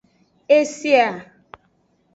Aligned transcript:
E 0.57 0.59
se 0.75 0.93
a. 1.07 1.11